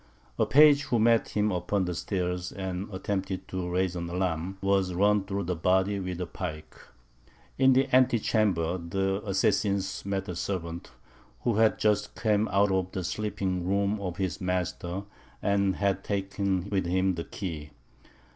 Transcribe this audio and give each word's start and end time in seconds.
A 0.39 0.47
page 0.47 0.85
who 0.85 0.97
met 0.97 1.29
him 1.37 1.51
upon 1.51 1.85
the 1.85 1.93
stairs, 1.93 2.51
and 2.51 2.91
attempted 2.91 3.47
to 3.49 3.69
raise 3.69 3.95
an 3.95 4.09
alarm, 4.09 4.57
was 4.59 4.95
run 4.95 5.25
through 5.25 5.43
the 5.43 5.55
body 5.55 5.99
with 5.99 6.19
a 6.19 6.25
pike. 6.25 6.75
In 7.59 7.73
the 7.73 7.87
antichamber, 7.95 8.79
the 8.79 9.21
assassins 9.23 10.03
met 10.03 10.27
a 10.27 10.35
servant, 10.35 10.89
who 11.41 11.57
had 11.57 11.77
just 11.77 12.15
come 12.15 12.47
out 12.47 12.71
of 12.71 12.91
the 12.93 13.03
sleeping 13.03 13.67
room 13.67 13.99
of 14.01 14.17
his 14.17 14.41
master, 14.41 15.03
and 15.39 15.75
had 15.75 16.03
taken 16.03 16.67
with 16.71 16.87
him 16.87 17.13
the 17.13 17.23
key. 17.25 17.69